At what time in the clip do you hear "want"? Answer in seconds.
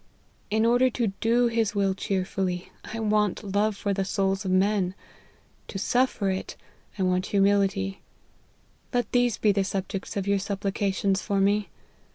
2.99-3.43, 7.03-7.27